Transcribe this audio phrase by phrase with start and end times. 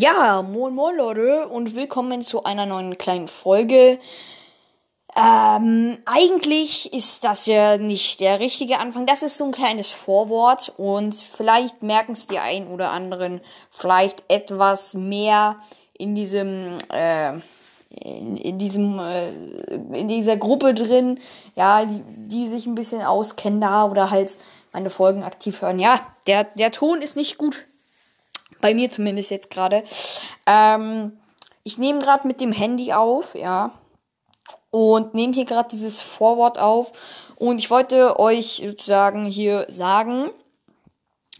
[0.00, 3.98] Ja, moin moin Leute und willkommen zu einer neuen kleinen Folge.
[5.16, 9.06] Ähm, eigentlich ist das ja nicht der richtige Anfang.
[9.06, 13.40] Das ist so ein kleines Vorwort und vielleicht merken es die ein oder anderen
[13.72, 15.56] vielleicht etwas mehr
[15.94, 17.32] in diesem, äh,
[17.90, 19.30] in, in diesem, äh,
[19.94, 21.18] in dieser Gruppe drin,
[21.56, 24.36] ja, die, die sich ein bisschen auskennen da oder halt
[24.72, 25.80] meine Folgen aktiv hören.
[25.80, 27.66] Ja, der, der Ton ist nicht gut.
[28.60, 29.84] Bei mir zumindest jetzt gerade.
[30.46, 31.18] Ähm,
[31.64, 33.72] ich nehme gerade mit dem Handy auf, ja.
[34.70, 36.92] Und nehme hier gerade dieses Vorwort auf.
[37.36, 40.30] Und ich wollte euch sozusagen hier sagen,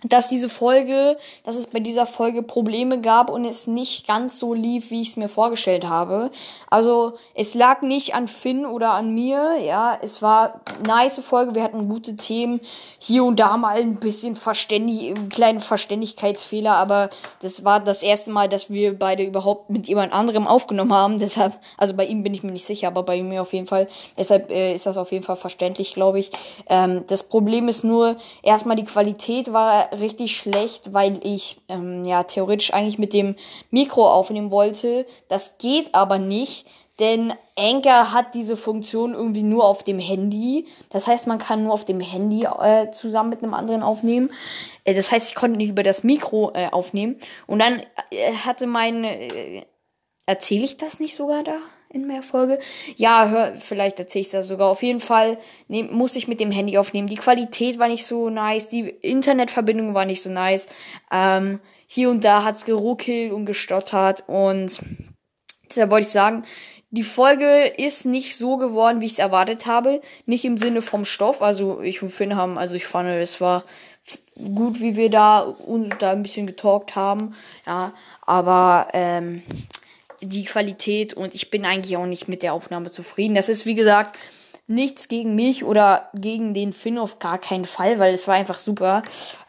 [0.04, 4.54] dass diese Folge, dass es bei dieser Folge Probleme gab und es nicht ganz so
[4.54, 6.30] lief, wie ich es mir vorgestellt habe.
[6.70, 11.54] Also es lag nicht an Finn oder an mir, ja, es war eine nice Folge,
[11.54, 12.60] wir hatten gute Themen,
[12.98, 17.10] hier und da mal ein bisschen verständig, einen kleinen Verständigkeitsfehler, aber
[17.42, 21.58] das war das erste Mal, dass wir beide überhaupt mit jemand anderem aufgenommen haben, deshalb,
[21.76, 24.50] also bei ihm bin ich mir nicht sicher, aber bei mir auf jeden Fall, deshalb
[24.50, 26.30] äh, ist das auf jeden Fall verständlich, glaube ich.
[26.68, 32.24] Ähm, das Problem ist nur, erstmal die Qualität war richtig schlecht, weil ich ähm, ja
[32.24, 33.36] theoretisch eigentlich mit dem
[33.70, 35.06] Mikro aufnehmen wollte.
[35.28, 36.66] Das geht aber nicht,
[37.00, 40.66] denn Anchor hat diese Funktion irgendwie nur auf dem Handy.
[40.90, 44.30] Das heißt, man kann nur auf dem Handy äh, zusammen mit einem anderen aufnehmen.
[44.84, 47.16] Äh, das heißt, ich konnte nicht über das Mikro äh, aufnehmen.
[47.46, 49.64] Und dann äh, hatte mein äh,
[50.26, 51.58] erzähle ich das nicht sogar da?
[51.90, 52.58] In mehr Folge.
[52.96, 54.68] Ja, hör, vielleicht erzähle ich das sogar.
[54.68, 57.08] Auf jeden Fall nehm, muss ich mit dem Handy aufnehmen.
[57.08, 60.68] Die Qualität war nicht so nice, die Internetverbindung war nicht so nice.
[61.12, 64.80] Ähm, hier und da hat's geruckelt und gestottert und
[65.70, 66.44] deshalb wollte ich sagen,
[66.90, 70.00] die Folge ist nicht so geworden, wie ich es erwartet habe.
[70.24, 71.42] Nicht im Sinne vom Stoff.
[71.42, 73.64] Also ich und Finn haben, also ich fand, es war
[74.54, 77.34] gut, wie wir da und da ein bisschen getalkt haben.
[77.66, 79.42] Ja, aber ähm,
[80.20, 83.34] die Qualität und ich bin eigentlich auch nicht mit der Aufnahme zufrieden.
[83.34, 84.18] Das ist, wie gesagt,
[84.68, 88.58] nichts gegen mich oder gegen den Finn auf gar keinen Fall, weil es war einfach
[88.58, 89.02] super.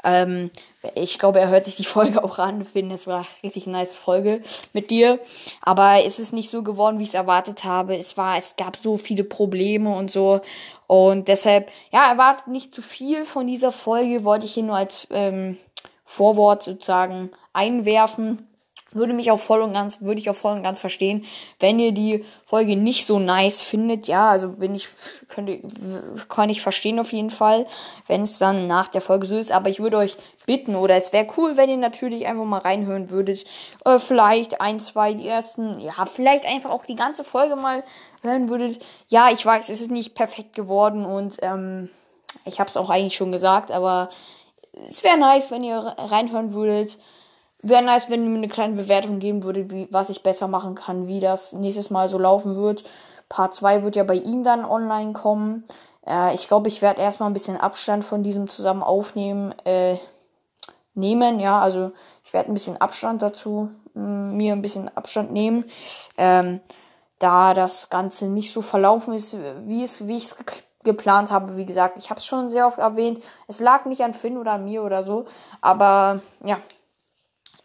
[0.03, 0.49] Ähm,
[0.95, 2.65] ich glaube, er hört sich die Folge auch an.
[2.65, 4.41] Finn, das war richtig nice Folge
[4.73, 5.19] mit dir.
[5.61, 7.97] Aber es ist nicht so geworden, wie ich es erwartet habe.
[7.97, 10.39] Es war, es gab so viele Probleme und so.
[10.87, 14.23] Und deshalb, ja, erwartet nicht zu viel von dieser Folge.
[14.23, 15.57] Wollte ich hier nur als ähm,
[16.05, 18.48] Vorwort sozusagen einwerfen
[18.91, 21.25] würde mich auch voll und ganz, würde ich auch voll und ganz verstehen,
[21.59, 24.07] wenn ihr die Folge nicht so nice findet.
[24.07, 24.87] Ja, also bin ich,
[25.27, 25.59] könnte,
[26.27, 27.67] kann ich verstehen auf jeden Fall,
[28.07, 29.51] wenn es dann nach der Folge so ist.
[29.51, 33.09] Aber ich würde euch bitten, oder es wäre cool, wenn ihr natürlich einfach mal reinhören
[33.11, 33.45] würdet.
[33.85, 37.83] Äh, vielleicht ein, zwei, die ersten, ja, vielleicht einfach auch die ganze Folge mal
[38.23, 38.83] hören würdet.
[39.07, 41.89] Ja, ich weiß, es ist nicht perfekt geworden und ähm,
[42.45, 44.09] ich habe es auch eigentlich schon gesagt, aber
[44.73, 46.97] es wäre nice, wenn ihr reinhören würdet.
[47.61, 50.75] Wäre nice, wenn ihr mir eine kleine Bewertung geben würdet, wie, was ich besser machen
[50.75, 52.83] kann, wie das nächstes Mal so laufen wird.
[53.27, 55.65] Part 2 wird ja bei ihm dann online kommen.
[56.07, 59.97] Äh, ich glaube, ich werde erstmal ein bisschen Abstand von diesem zusammen aufnehmen äh,
[60.93, 61.39] nehmen.
[61.39, 61.91] Ja, also
[62.23, 65.65] ich werde ein bisschen Abstand dazu, mh, mm, mir ein bisschen Abstand nehmen.
[66.17, 66.61] Ähm,
[67.19, 70.35] da das Ganze nicht so verlaufen ist, wie es, wie ich es
[70.83, 71.57] geplant habe.
[71.57, 73.21] Wie gesagt, ich habe es schon sehr oft erwähnt.
[73.47, 75.25] Es lag nicht an Finn oder an mir oder so.
[75.61, 76.57] Aber ja,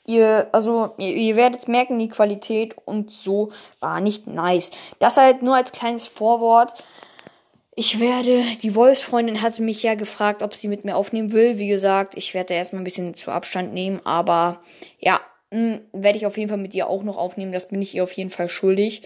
[0.06, 4.70] ihr, also, ihr, ihr werdet merken, die Qualität und so war nicht nice.
[4.98, 6.74] Das halt nur als kleines Vorwort.
[7.76, 11.58] Ich werde, die Wolfsfreundin hatte mich ja gefragt, ob sie mit mir aufnehmen will.
[11.58, 14.60] Wie gesagt, ich werde da erstmal ein bisschen zu Abstand nehmen, aber
[15.00, 15.20] ja,
[15.50, 17.52] hm, werde ich auf jeden Fall mit ihr auch noch aufnehmen.
[17.52, 19.02] Das bin ich ihr auf jeden Fall schuldig,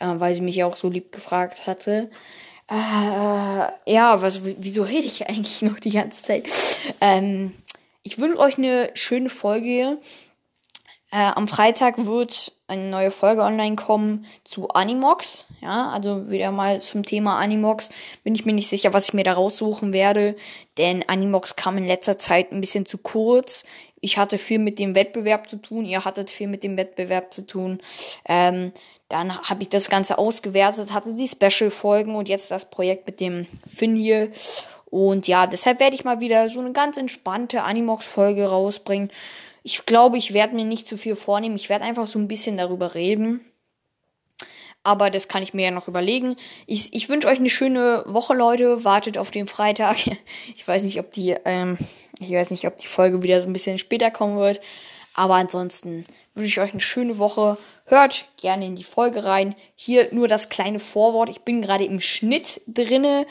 [0.00, 2.10] äh, weil sie mich ja auch so lieb gefragt hatte.
[2.70, 6.44] Äh, ja, was, wieso rede ich eigentlich noch die ganze Zeit?
[7.00, 7.52] Ähm,
[8.02, 9.98] ich wünsche euch eine schöne Folge.
[11.12, 15.46] Äh, am Freitag wird eine neue Folge online kommen zu Animox.
[15.60, 17.90] Ja, also wieder mal zum Thema Animox.
[18.22, 20.36] Bin ich mir nicht sicher, was ich mir da raussuchen werde,
[20.78, 23.64] denn Animox kam in letzter Zeit ein bisschen zu kurz.
[24.00, 27.44] Ich hatte viel mit dem Wettbewerb zu tun, ihr hattet viel mit dem Wettbewerb zu
[27.44, 27.80] tun.
[28.26, 28.72] Ähm,
[29.08, 33.46] dann habe ich das Ganze ausgewertet, hatte die Special-Folgen und jetzt das Projekt mit dem
[33.68, 34.30] Finn hier.
[34.90, 39.10] Und ja, deshalb werde ich mal wieder so eine ganz entspannte Animox-Folge rausbringen.
[39.62, 41.56] Ich glaube, ich werde mir nicht zu viel vornehmen.
[41.56, 43.40] Ich werde einfach so ein bisschen darüber reden.
[44.82, 46.36] Aber das kann ich mir ja noch überlegen.
[46.66, 48.84] Ich, ich wünsche euch eine schöne Woche, Leute.
[48.84, 49.96] Wartet auf den Freitag.
[50.56, 51.78] Ich weiß nicht, ob die, ähm,
[52.18, 54.60] ich weiß nicht, ob die Folge wieder so ein bisschen später kommen wird.
[55.14, 57.58] Aber ansonsten wünsche ich euch eine schöne Woche.
[57.84, 59.54] Hört gerne in die Folge rein.
[59.74, 61.28] Hier nur das kleine Vorwort.
[61.28, 63.26] Ich bin gerade im Schnitt drinne.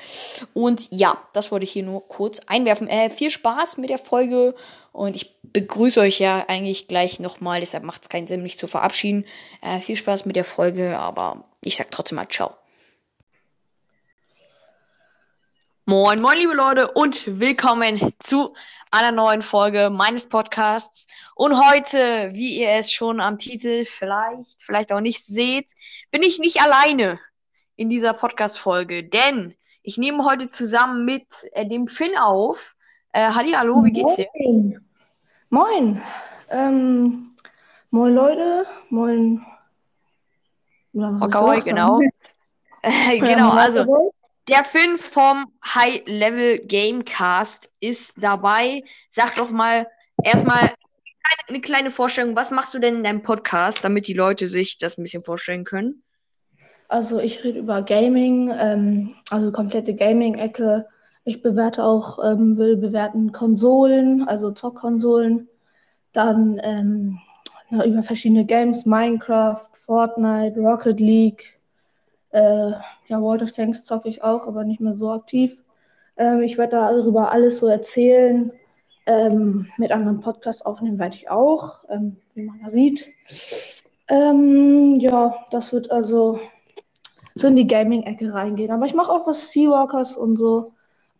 [0.53, 2.87] Und ja, das wollte ich hier nur kurz einwerfen.
[2.87, 4.55] Äh, viel Spaß mit der Folge
[4.91, 8.67] Und ich begrüße euch ja eigentlich gleich nochmal, deshalb macht es keinen Sinn, mich zu
[8.67, 9.25] verabschieden.
[9.61, 12.55] Äh, viel Spaß mit der Folge, aber ich sag trotzdem mal Ciao.
[15.85, 18.53] Moin, moin, liebe Leute, und willkommen zu
[18.91, 21.07] einer neuen Folge meines Podcasts.
[21.33, 25.71] Und heute, wie ihr es schon am Titel vielleicht, vielleicht auch nicht seht,
[26.11, 27.19] bin ich nicht alleine
[27.75, 32.75] in dieser Podcast-Folge, denn ich nehme heute zusammen mit äh, dem Finn auf.
[33.11, 34.27] Äh, Halli, hallo, wie geht's dir?
[34.35, 34.79] Moin.
[35.49, 36.01] Moin.
[36.49, 37.35] Ähm,
[37.89, 38.65] moin, Leute.
[38.89, 39.43] Moin.
[40.93, 41.99] Ja, okay, genau.
[43.19, 44.11] genau, also
[44.47, 48.83] der Finn vom High Level Gamecast ist dabei.
[49.09, 49.87] Sag doch mal
[50.23, 50.71] erstmal
[51.47, 52.35] eine kleine Vorstellung.
[52.35, 55.65] Was machst du denn in deinem Podcast, damit die Leute sich das ein bisschen vorstellen
[55.65, 56.03] können?
[56.87, 60.87] Also ich rede über Gaming, ähm, also komplette Gaming-Ecke.
[61.29, 65.47] Ich bewerte auch, ähm, will bewerten Konsolen, also Zockkonsolen.
[66.11, 67.19] Dann ähm,
[67.69, 71.59] über verschiedene Games, Minecraft, Fortnite, Rocket League.
[72.31, 72.71] Äh,
[73.09, 75.63] ja, World of Tanks zocke ich auch, aber nicht mehr so aktiv.
[76.17, 78.51] Ähm, ich werde darüber alles so erzählen.
[79.05, 83.07] Ähm, mit anderen Podcasts aufnehmen werde ich auch, ähm, wie man da sieht.
[84.07, 86.39] Ähm, ja, das wird also
[87.35, 88.71] so in die Gaming-Ecke reingehen.
[88.71, 90.71] Aber ich mache auch was Seawalkers und so,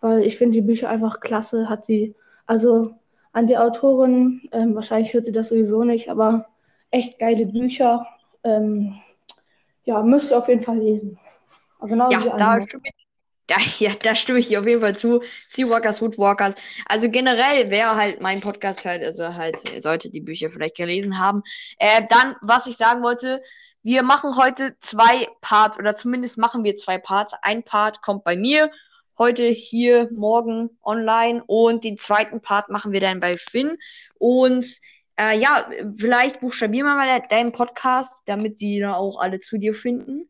[0.02, 1.70] weil ich finde die Bücher einfach klasse.
[1.70, 2.16] Hat sie,
[2.46, 2.96] also
[3.32, 6.48] an die Autorin, ähm, wahrscheinlich hört sie das sowieso nicht, aber
[6.92, 8.06] echt geile Bücher.
[8.44, 9.00] Ähm,
[9.84, 11.20] ja, müsst ihr auf jeden Fall lesen.
[11.82, 13.08] genau ja, da stimme, ich,
[13.48, 15.22] da, ja, da stimme ich auf jeden Fall zu.
[15.50, 16.56] Seawalkers, Woodwalkers.
[16.88, 21.44] Also generell, wer halt meinen Podcast hört, also halt sollte die Bücher vielleicht gelesen haben.
[21.78, 23.42] Äh, dann, was ich sagen wollte,
[23.84, 27.34] wir machen heute zwei Parts oder zumindest machen wir zwei Parts.
[27.42, 28.72] Ein Part kommt bei mir
[29.20, 33.78] heute hier morgen online und den zweiten Part machen wir dann bei Finn.
[34.18, 34.66] Und
[35.18, 39.74] äh, ja, vielleicht buchstabieren wir mal deinen Podcast, damit sie da auch alle zu dir
[39.74, 40.30] finden.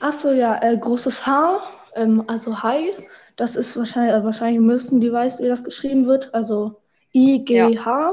[0.00, 1.62] Achso, ja, äh, großes H,
[1.94, 2.92] ähm, also Hi.
[3.36, 6.34] Das ist wahrscheinlich, äh, wahrscheinlich müssen die weißt, wie das geschrieben wird.
[6.34, 6.80] Also
[7.14, 8.00] I-G-H.
[8.00, 8.12] Ja.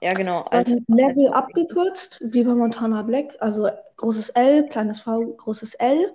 [0.00, 0.42] Ja, genau.
[0.42, 3.36] Als, Level als abgekürzt, wie bei Montana Black.
[3.40, 6.12] Also großes L, kleines V, großes L.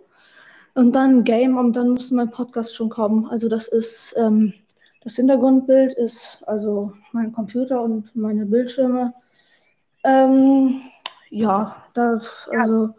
[0.75, 3.28] Und dann Game und dann müsste mein Podcast schon kommen.
[3.28, 4.54] Also das ist, ähm,
[5.02, 9.14] das Hintergrundbild ist also mein Computer und meine Bildschirme.
[10.04, 10.81] Ähm,
[11.30, 12.90] ja, das, also.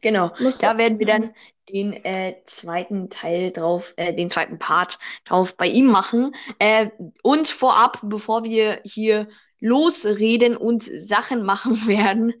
[0.00, 0.30] Genau,
[0.60, 1.30] da werden wir dann
[1.68, 6.34] den äh, zweiten Teil drauf, äh, den zweiten Part drauf bei ihm machen.
[6.58, 6.90] Äh,
[7.22, 9.28] und vorab, bevor wir hier
[9.60, 12.34] losreden und Sachen machen werden,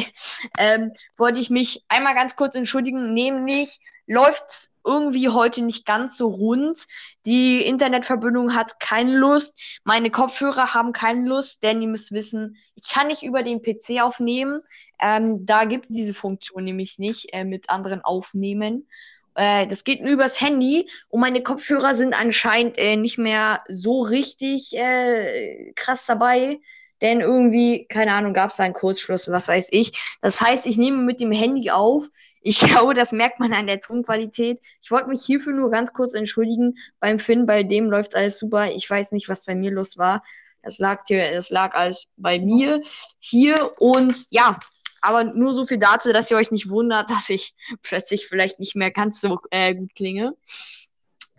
[0.58, 3.12] ähm, wollte ich mich einmal ganz kurz entschuldigen.
[3.14, 6.86] Nämlich läuft's irgendwie heute nicht ganz so rund.
[7.26, 9.60] Die Internetverbindung hat keine Lust.
[9.84, 14.02] Meine Kopfhörer haben keine Lust, denn ihr müsst wissen, ich kann nicht über den PC
[14.02, 14.60] aufnehmen.
[15.00, 18.88] Ähm, da gibt es diese Funktion nämlich nicht äh, mit anderen aufnehmen.
[19.34, 24.02] Äh, das geht nur übers Handy und meine Kopfhörer sind anscheinend äh, nicht mehr so
[24.02, 26.58] richtig äh, krass dabei.
[27.00, 29.92] Denn irgendwie, keine Ahnung, gab es da einen Kurzschluss, was weiß ich.
[30.20, 32.08] Das heißt, ich nehme mit dem Handy auf.
[32.40, 34.60] Ich glaube, das merkt man an der Tonqualität.
[34.82, 36.76] Ich wollte mich hierfür nur ganz kurz entschuldigen.
[37.00, 38.70] Beim Finn, bei dem läuft alles super.
[38.70, 40.22] Ich weiß nicht, was bei mir los war.
[40.62, 42.82] Das lag hier, das lag alles bei mir
[43.18, 43.72] hier.
[43.78, 44.58] Und ja,
[45.00, 48.76] aber nur so viel dazu, dass ihr euch nicht wundert, dass ich plötzlich vielleicht nicht
[48.76, 50.34] mehr ganz so äh, gut klinge.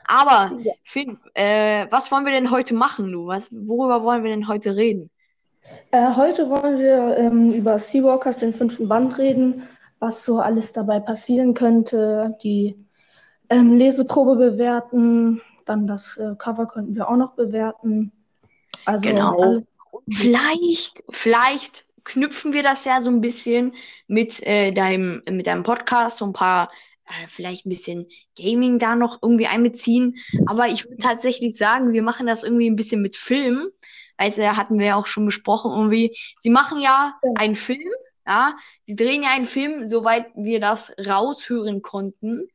[0.05, 0.73] Aber, ja.
[0.83, 3.27] Finn, äh, was wollen wir denn heute machen, du?
[3.27, 5.11] Was, worüber wollen wir denn heute reden?
[5.91, 9.67] Äh, heute wollen wir ähm, über Seawalkers, den fünften Band, reden,
[9.99, 12.75] was so alles dabei passieren könnte, die
[13.49, 18.11] ähm, Leseprobe bewerten, dann das äh, Cover könnten wir auch noch bewerten.
[18.85, 19.59] Also genau.
[20.11, 23.73] Vielleicht, vielleicht knüpfen wir das ja so ein bisschen
[24.07, 26.69] mit, äh, deinem, mit deinem Podcast, so ein paar,
[27.05, 30.15] äh, vielleicht ein bisschen Gaming da noch irgendwie einbeziehen.
[30.47, 33.67] Aber ich würde tatsächlich sagen, wir machen das irgendwie ein bisschen mit Film.
[34.17, 37.31] Also hatten wir ja auch schon besprochen, irgendwie, sie machen ja, ja.
[37.35, 37.89] einen Film,
[38.29, 38.55] ja,
[38.85, 42.47] sie drehen ja einen Film, soweit wir das raushören konnten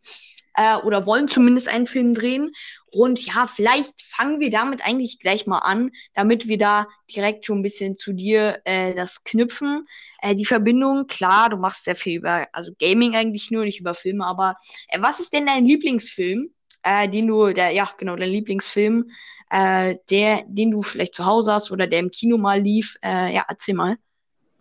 [0.55, 2.53] äh, oder wollen zumindest einen Film drehen.
[2.93, 7.59] Und ja, vielleicht fangen wir damit eigentlich gleich mal an, damit wir da direkt schon
[7.59, 9.87] ein bisschen zu dir äh, das knüpfen.
[10.23, 13.95] Äh, die Verbindung, klar, du machst sehr viel über, also Gaming eigentlich nur, nicht über
[13.95, 14.57] Filme, aber
[14.89, 16.51] äh, was ist denn dein Lieblingsfilm,
[16.85, 19.11] äh, den du, der, ja, genau, dein Lieblingsfilm,
[19.51, 22.97] äh, der, den du vielleicht zu Hause hast oder der im Kino mal lief?
[23.03, 23.97] Ja, erzähl mal.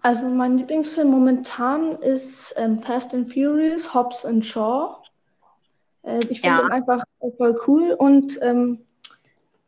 [0.03, 4.97] Also mein Lieblingsfilm momentan ist ähm, Fast and Furious, Hobbs and Shaw.
[6.03, 6.65] Äh, ich finde ja.
[6.65, 7.03] ihn einfach
[7.37, 8.79] voll cool und ähm,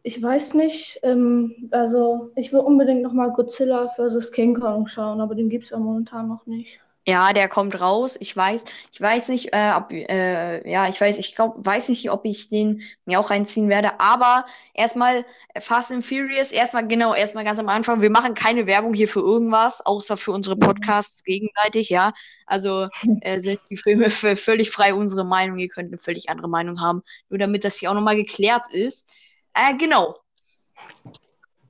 [0.04, 1.00] ich weiß nicht.
[1.04, 4.34] Ähm, also, ich will unbedingt nochmal Godzilla vs.
[4.34, 6.82] King Kong schauen, aber den gibt es ja momentan noch nicht.
[7.08, 8.18] Ja, der kommt raus.
[8.20, 12.10] Ich weiß, ich weiß nicht, äh, ob, äh, ja, ich weiß, ich glaub, weiß nicht,
[12.10, 14.00] ob ich den mir auch reinziehen werde.
[14.00, 15.24] Aber erstmal
[15.60, 18.02] Fast and Furious, erstmal genau, erstmal ganz am Anfang.
[18.02, 22.12] Wir machen keine Werbung hier für irgendwas, außer für unsere Podcasts gegenseitig, ja.
[22.48, 22.88] Also
[23.22, 25.60] äh, sind die Filme völlig frei unsere Meinung.
[25.60, 29.14] Ihr könnt eine völlig andere Meinung haben, nur damit das hier auch nochmal geklärt ist.
[29.54, 30.16] Äh, genau.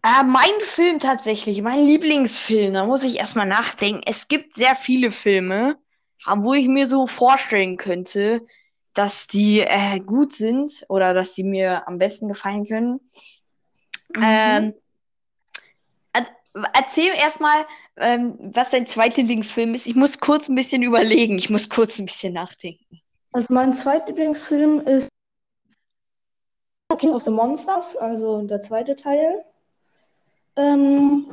[0.06, 4.02] Äh, mein Film tatsächlich, mein Lieblingsfilm, da muss ich erstmal nachdenken.
[4.06, 5.80] Es gibt sehr viele Filme,
[6.28, 8.46] wo ich mir so vorstellen könnte,
[8.94, 13.00] dass die äh, gut sind oder dass die mir am besten gefallen können.
[14.16, 14.24] Mhm.
[14.24, 14.74] Ähm,
[16.74, 17.66] erzähl erstmal,
[17.98, 19.88] ähm, was dein zweitlieblingsfilm ist.
[19.88, 21.40] Ich muss kurz ein bisschen überlegen.
[21.40, 23.02] Ich muss kurz ein bisschen nachdenken.
[23.32, 25.10] Also mein zweitlieblingsfilm ist
[27.00, 29.44] King of the Monsters, also der zweite Teil.
[30.56, 31.26] Ähm,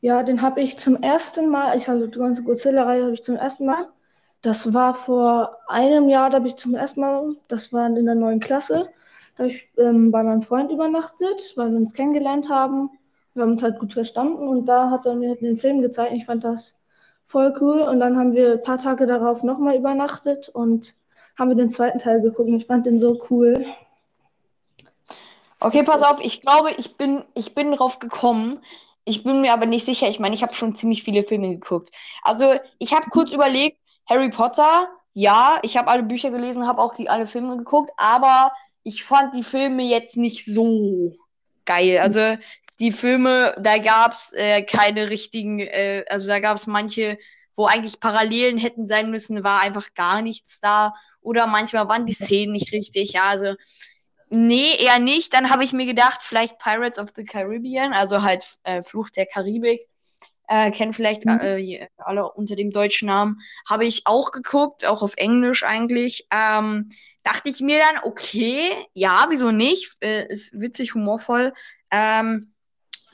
[0.00, 3.36] ja, den habe ich zum ersten Mal, ich habe die ganze Godzilla-Reihe habe ich zum
[3.36, 3.88] ersten Mal.
[4.42, 8.14] Das war vor einem Jahr, da habe ich zum ersten Mal, das war in der
[8.14, 8.88] neuen Klasse,
[9.36, 12.90] da habe ich ähm, bei meinem Freund übernachtet, weil wir uns kennengelernt haben.
[13.34, 16.12] Wir haben uns halt gut verstanden und da hat er mir den Film gezeigt.
[16.14, 16.76] Ich fand das
[17.26, 20.94] voll cool und dann haben wir ein paar Tage darauf nochmal übernachtet und
[21.38, 23.64] haben wir den zweiten Teil geguckt ich fand den so cool.
[25.60, 28.62] Okay, pass auf, ich glaube, ich bin, ich bin drauf gekommen.
[29.04, 30.08] Ich bin mir aber nicht sicher.
[30.08, 31.90] Ich meine, ich habe schon ziemlich viele Filme geguckt.
[32.22, 36.94] Also, ich habe kurz überlegt, Harry Potter, ja, ich habe alle Bücher gelesen, habe auch
[36.94, 38.52] die alle Filme geguckt, aber
[38.84, 41.14] ich fand die Filme jetzt nicht so
[41.66, 41.98] geil.
[41.98, 42.36] Also,
[42.78, 47.18] die Filme, da gab es äh, keine richtigen, äh, also da gab es manche,
[47.56, 50.94] wo eigentlich Parallelen hätten sein müssen, war einfach gar nichts da.
[51.20, 53.12] Oder manchmal waren die Szenen nicht richtig.
[53.12, 53.54] Ja, also
[54.32, 55.34] Nee, eher nicht.
[55.34, 59.26] Dann habe ich mir gedacht, vielleicht Pirates of the Caribbean, also halt äh, Fluch der
[59.26, 59.88] Karibik.
[60.46, 61.40] Äh, kennen vielleicht mhm.
[61.40, 63.40] äh, alle unter dem deutschen Namen.
[63.68, 66.26] Habe ich auch geguckt, auch auf Englisch eigentlich.
[66.32, 66.90] Ähm,
[67.24, 69.96] dachte ich mir dann, okay, ja, wieso nicht?
[70.00, 71.52] Äh, ist witzig, humorvoll.
[71.90, 72.54] Ähm,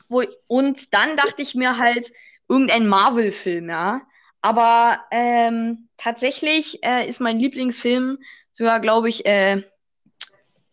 [0.09, 2.13] wo, und dann dachte ich mir halt,
[2.49, 4.03] irgendein Marvel-Film, ja.
[4.43, 8.19] Aber ähm, tatsächlich äh, ist mein Lieblingsfilm
[8.53, 9.63] sogar, glaube ich, äh,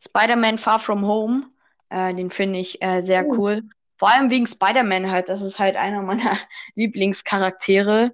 [0.03, 1.47] Spider-Man Far From Home.
[1.89, 3.35] Äh, den finde ich äh, sehr oh.
[3.37, 3.63] cool.
[3.97, 5.29] Vor allem wegen Spider-Man halt.
[5.29, 6.37] Das ist halt einer meiner
[6.75, 8.13] Lieblingscharaktere.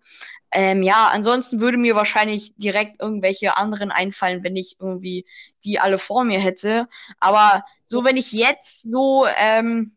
[0.51, 5.25] Ähm, ja, ansonsten würde mir wahrscheinlich direkt irgendwelche anderen einfallen, wenn ich irgendwie
[5.63, 6.88] die alle vor mir hätte.
[7.19, 9.96] Aber so, wenn ich jetzt so ähm,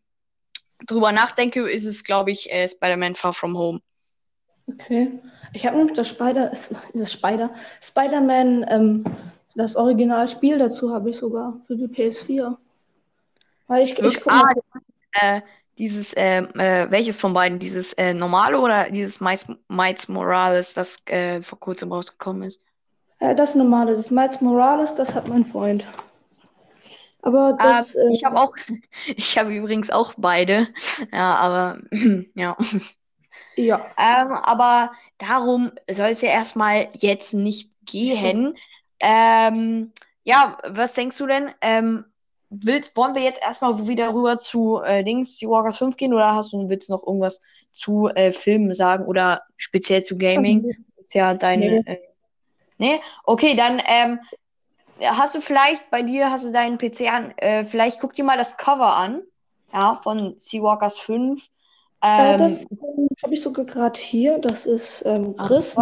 [0.87, 3.81] drüber nachdenke, ist es, glaube ich, äh, Spider-Man Far From Home.
[4.67, 5.21] Okay.
[5.55, 6.53] Ich habe nämlich das Spider,
[6.95, 9.05] das Spider, Spider-Man ähm,
[9.55, 12.57] das Originalspiel dazu habe ich sogar für die PS4.
[13.67, 14.53] Weil ich, ich ah,
[15.13, 15.41] äh,
[15.79, 17.59] dieses, äh, äh, welches von beiden?
[17.59, 22.61] Dieses äh, normale oder dieses Miles, Morales, das äh, vor kurzem rausgekommen ist?
[23.21, 25.87] Äh, das normale, das Miles Morales, das hat mein Freund.
[27.23, 28.55] Aber das, äh, ich habe auch,
[29.07, 30.69] ich habe übrigens auch beide.
[31.13, 31.79] Ja, aber
[32.35, 32.57] ja.
[33.57, 33.87] Ja.
[33.99, 38.55] Ähm, aber darum soll es ja erstmal jetzt nicht gehen.
[39.03, 39.93] Ähm,
[40.25, 41.51] ja, was denkst du denn?
[41.61, 42.05] Ähm,
[42.51, 46.35] willst, wollen wir jetzt erstmal wieder rüber zu äh, Dings, die Walkers 5 gehen oder
[46.35, 47.41] hast du willst noch irgendwas
[47.73, 50.65] zu äh, Filmen sagen oder speziell zu Gaming?
[50.65, 50.77] Okay.
[50.99, 51.83] Ist ja deine.
[51.83, 51.83] Nee.
[51.87, 51.99] Äh,
[52.79, 53.01] nee?
[53.25, 54.21] Okay, dann ähm,
[55.01, 58.39] hast du vielleicht bei dir, hast du deinen PC an, äh, vielleicht guck dir mal
[58.39, 59.23] das Cover an,
[59.73, 61.45] ja, von Seawalkers 5.
[62.03, 65.77] Ähm, das ähm, habe ich sogar gerade hier, das ist ähm, Chris.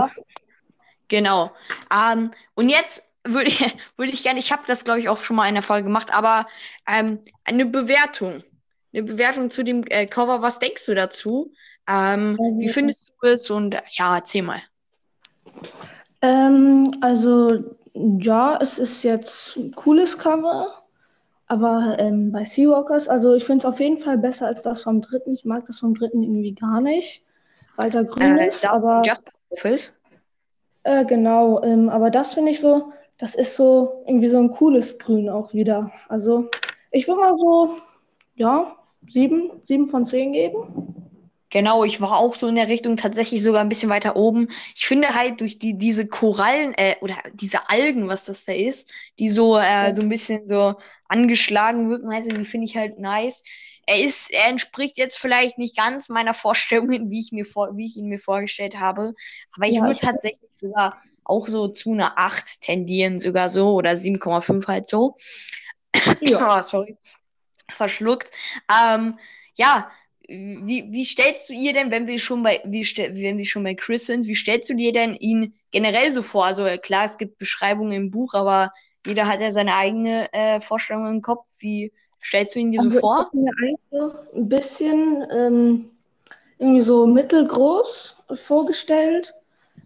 [1.08, 1.50] Genau.
[1.92, 3.60] Ähm, und jetzt würde ich,
[3.96, 6.12] würde ich gerne, ich habe das glaube ich auch schon mal in der Folge gemacht,
[6.12, 6.46] aber
[6.86, 8.42] ähm, eine Bewertung.
[8.92, 10.42] Eine Bewertung zu dem äh, Cover.
[10.42, 11.52] Was denkst du dazu?
[11.88, 13.48] Ähm, wie findest du es?
[13.48, 14.60] Und ja, erzähl mal.
[16.22, 20.82] Ähm, also, ja, es ist jetzt ein cooles Cover,
[21.46, 25.00] aber ähm, bei Seawalkers, also ich finde es auf jeden Fall besser als das vom
[25.00, 25.34] dritten.
[25.34, 27.24] Ich mag das vom dritten irgendwie gar nicht,
[27.76, 29.02] weil da grün äh, ist, aber.
[29.04, 29.30] Just
[30.82, 34.98] äh, genau, ähm, aber das finde ich so, das ist so irgendwie so ein cooles
[34.98, 35.92] Grün auch wieder.
[36.08, 36.48] Also
[36.90, 37.76] ich würde mal so,
[38.34, 38.74] ja,
[39.06, 40.96] sieben, sieben von zehn geben.
[41.50, 44.48] Genau, ich war auch so in der Richtung tatsächlich sogar ein bisschen weiter oben.
[44.74, 48.90] Ich finde halt durch die, diese Korallen, äh, oder diese Algen, was das da ist,
[49.18, 50.74] die so, äh, so ein bisschen so
[51.08, 53.42] angeschlagen wirken, heißt, die finde ich halt nice.
[53.86, 57.86] Er ist, er entspricht jetzt vielleicht nicht ganz meiner Vorstellungen, wie ich mir vor, wie
[57.86, 59.14] ich ihn mir vorgestellt habe.
[59.56, 63.92] Aber ich ja, würde tatsächlich sogar auch so zu einer 8 tendieren, sogar so, oder
[63.92, 65.16] 7,5 halt so.
[66.20, 66.96] Ja, sorry.
[67.70, 68.30] verschluckt.
[68.68, 69.18] Ähm,
[69.56, 69.90] ja,
[70.28, 73.74] wie, wie stellst du ihr denn, wenn wir schon bei, wie wenn wir schon bei
[73.74, 76.44] Chris sind, wie stellst du dir denn ihn generell so vor?
[76.44, 78.72] Also klar, es gibt Beschreibungen im Buch, aber
[79.06, 81.46] jeder hat ja seine eigene äh, Vorstellung im Kopf.
[81.58, 83.30] Wie stellst du ihn dir also so vor?
[83.32, 85.90] Ich mir eigentlich so ein bisschen ähm,
[86.58, 89.34] irgendwie so mittelgroß vorgestellt.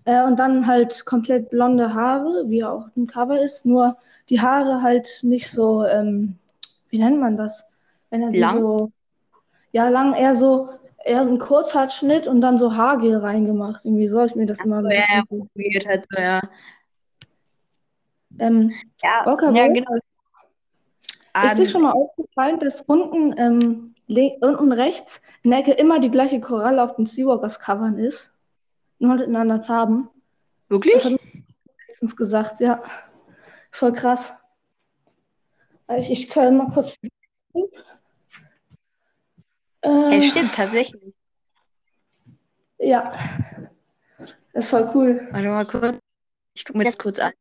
[0.05, 3.65] Äh, und dann halt komplett blonde Haare, wie auch im Cover ist.
[3.65, 3.97] Nur
[4.29, 6.37] die Haare halt nicht so, ähm,
[6.91, 7.67] wie nennt man das?
[8.11, 8.61] Wenn er lang?
[8.61, 8.93] so
[9.75, 10.69] ja, lang eher so,
[11.05, 13.85] eher ein Kurzhaarschnitt und dann so Haargel reingemacht.
[13.85, 16.41] Irgendwie soll ich mir das Ach immer so, ja, probiert halt so, ja.
[18.39, 19.97] Ähm, ja, Rocker ja, genau.
[19.97, 20.03] Ist
[21.35, 23.95] um, dir ähm, schon mal aufgefallen, dass unten, ähm,
[24.41, 28.34] unten rechts in der Ecke immer die gleiche Koralle auf den Seawalkers Covern ist?
[28.99, 30.09] Nur in anderen Farben.
[30.69, 31.03] Wirklich?
[31.03, 31.21] Das hat
[31.89, 32.83] letztens gesagt, ja.
[33.71, 34.35] Voll krass.
[35.99, 36.97] Ich, ich kann mal kurz.
[39.83, 41.15] Äh, es stimmt tatsächlich.
[42.79, 43.13] Ja.
[44.53, 45.29] Das ist voll cool.
[45.33, 45.99] Warte mal kurz.
[46.55, 47.33] Ich gucke mir das kurz an.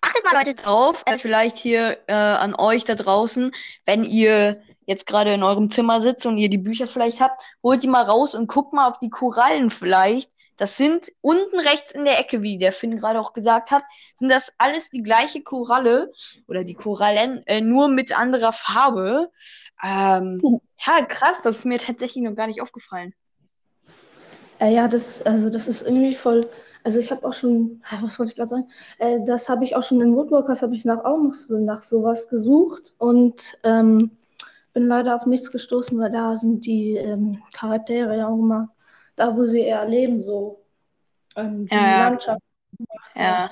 [0.00, 3.52] Achtet mal Leute drauf, äh, vielleicht hier äh, an euch da draußen,
[3.84, 7.82] wenn ihr jetzt gerade in eurem Zimmer sitzt und ihr die Bücher vielleicht habt, holt
[7.82, 10.30] die mal raus und guckt mal auf die Korallen vielleicht.
[10.56, 13.82] Das sind unten rechts in der Ecke, wie der Finn gerade auch gesagt hat,
[14.14, 16.10] sind das alles die gleiche Koralle
[16.48, 19.30] oder die Korallen, äh, nur mit anderer Farbe.
[19.84, 20.60] Ähm, hm.
[20.84, 23.12] ja, krass, das ist mir tatsächlich noch gar nicht aufgefallen.
[24.58, 26.40] Äh, ja, das, also das ist irgendwie voll.
[26.82, 28.68] Also ich habe auch schon, was wollte ich gerade sagen?
[28.96, 31.82] Äh, das habe ich auch schon in Woodwalkers, habe ich nach auch noch so, nach
[31.82, 34.12] sowas gesucht und ähm,
[34.78, 38.68] bin leider auf nichts gestoßen, weil da sind die ähm, Charaktere ja auch immer
[39.16, 40.64] da, wo sie eher leben, so
[41.34, 42.40] ähm, die ja, Landschaft.
[43.16, 43.50] Ja.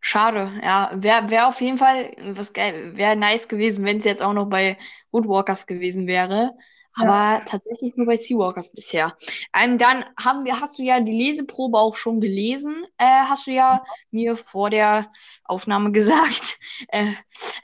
[0.00, 0.90] Schade, ja.
[0.96, 4.50] Wäre wär auf jeden Fall was geil, wäre nice gewesen, wenn es jetzt auch noch
[4.50, 4.76] bei
[5.12, 6.52] Woodwalkers gewesen wäre.
[6.96, 7.42] Aber ja.
[7.44, 9.16] tatsächlich nur bei Seawalkers bisher.
[9.54, 13.50] Ähm, dann haben wir, hast du ja die Leseprobe auch schon gelesen, äh, hast du
[13.50, 15.10] ja mir vor der
[15.44, 16.58] Aufnahme gesagt.
[16.88, 17.12] Äh,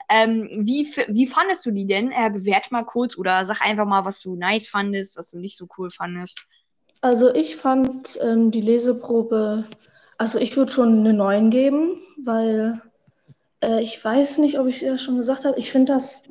[0.09, 2.11] ähm, wie, wie fandest du die denn?
[2.11, 5.57] Äh, bewerte mal kurz oder sag einfach mal, was du nice fandest, was du nicht
[5.57, 6.45] so cool fandest.
[7.01, 9.63] Also ich fand ähm, die Leseprobe,
[10.17, 12.79] also ich würde schon eine 9 geben, weil
[13.63, 15.57] äh, ich weiß nicht, ob ich das schon gesagt habe.
[15.57, 16.23] Ich finde das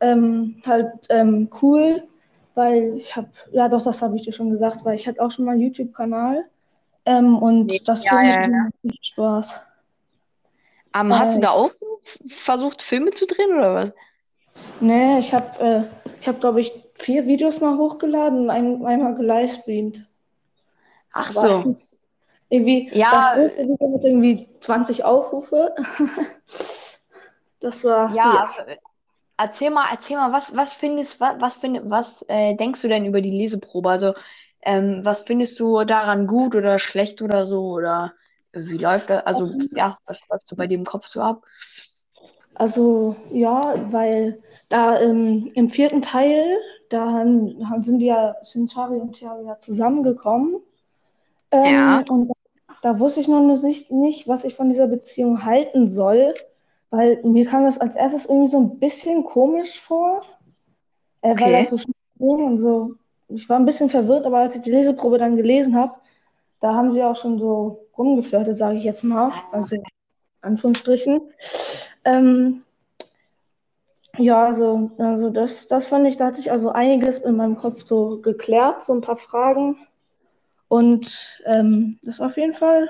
[0.00, 2.02] ähm, halt ähm, cool,
[2.54, 5.30] weil ich habe, ja doch, das habe ich dir schon gesagt, weil ich hatte auch
[5.30, 6.44] schon mal einen YouTube-Kanal
[7.04, 8.68] ähm, und ja, das ja, ja, ja.
[9.00, 9.62] Spaß.
[10.94, 11.86] Ähm, hast du da auch so
[12.26, 13.92] versucht, Filme zu drehen oder was?
[14.80, 15.82] Nee, ich habe, äh,
[16.20, 20.06] ich habe, glaube ich, vier Videos mal hochgeladen und ein, einmal gelivestreamt.
[21.12, 21.76] Ach so.
[22.48, 23.34] Irgendwie, ja.
[23.34, 25.74] das Video mit irgendwie 20 Aufrufe.
[27.60, 28.14] das war.
[28.14, 28.76] Ja, ja,
[29.36, 33.06] erzähl mal, erzähl mal, was, was findest, was, was, find, was äh, denkst du denn
[33.06, 33.90] über die Leseprobe?
[33.90, 34.14] Also,
[34.62, 37.70] ähm, was findest du daran gut oder schlecht oder so?
[37.70, 38.12] Oder
[38.52, 39.26] wie läuft das?
[39.26, 41.44] Also, ja, was läuft so bei dir im Kopf so ab?
[42.54, 46.58] Also, ja, weil da ähm, im vierten Teil,
[46.90, 50.60] da haben, sind ja Shintari und Tiari ja zusammengekommen.
[51.50, 52.04] Ähm, ja.
[52.08, 52.30] Und
[52.82, 56.34] da wusste ich noch nicht, nicht, was ich von dieser Beziehung halten soll,
[56.92, 60.20] weil mir kam das als erstes irgendwie so ein bisschen komisch vor,
[61.22, 61.44] äh, okay.
[61.44, 62.94] weil das so schnell ging und so.
[63.28, 65.94] Ich war ein bisschen verwirrt, aber als ich die Leseprobe dann gelesen habe,
[66.60, 69.32] da haben sie auch schon so rumgeflirtet, sage ich jetzt mal.
[69.52, 69.76] Also
[70.42, 71.22] Anführungsstrichen.
[72.04, 72.62] Ähm,
[74.18, 77.86] ja, also, also das, das fand ich, da hat sich also einiges in meinem Kopf
[77.86, 79.78] so geklärt, so ein paar Fragen.
[80.68, 82.86] Und ähm, das ist auf jeden Fall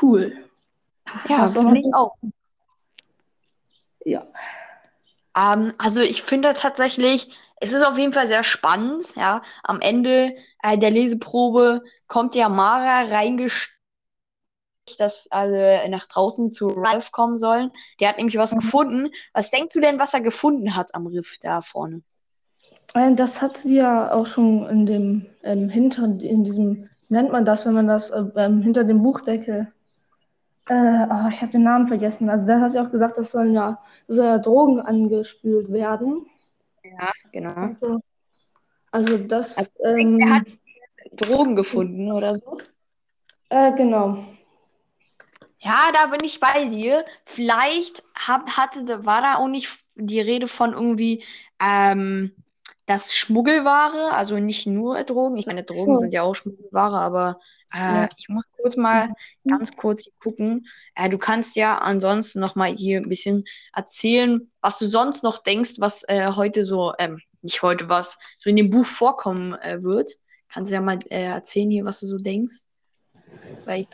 [0.00, 0.32] cool.
[1.28, 2.16] Ja, finde ich auch.
[4.04, 4.26] Ja.
[5.36, 9.14] Ähm, also ich finde tatsächlich, es ist auf jeden Fall sehr spannend.
[9.16, 13.74] Ja, am Ende äh, der Leseprobe kommt ja Mara reingestellt,
[14.98, 17.70] dass alle nach draußen zu Ralph kommen sollen.
[18.00, 18.60] Der hat nämlich was mhm.
[18.60, 19.08] gefunden.
[19.32, 22.02] Was denkst du denn, was er gefunden hat am Riff da vorne?
[22.94, 27.44] Äh, das hat sie ja auch schon in dem ähm, hinter in diesem nennt man
[27.44, 29.72] das, wenn man das äh, ähm, hinter dem Buchdeckel.
[30.66, 32.30] Äh, oh, ich habe den Namen vergessen.
[32.30, 36.26] Also der hat ja auch gesagt, das sollen ja, soll ja Drogen angespült werden.
[36.82, 37.54] Ja, genau.
[37.54, 38.00] Also,
[38.90, 39.58] also das.
[39.58, 40.46] Also, ähm, er hat
[41.12, 42.58] Drogen gefunden oder so.
[43.50, 44.24] Äh, genau.
[45.58, 47.04] Ja, da bin ich bei dir.
[47.24, 51.24] Vielleicht hab, hatte, war da auch nicht die Rede von irgendwie
[51.62, 52.34] ähm,
[52.86, 57.40] dass Schmuggelware, also nicht nur Drogen, ich meine, Drogen sind ja auch Schmuggelware, aber
[57.72, 58.08] äh, Ja.
[58.16, 59.08] ich muss kurz mal
[59.44, 59.50] Mhm.
[59.50, 60.66] ganz kurz hier gucken.
[60.94, 63.44] Äh, du kannst ja ansonsten noch mal hier ein bisschen
[63.74, 68.50] erzählen, was du sonst noch denkst, was äh, heute so, ähm, nicht heute, was so
[68.50, 70.12] in dem Buch vorkommen äh, wird.
[70.48, 72.64] Kannst du ja mal äh, erzählen hier, was du so denkst?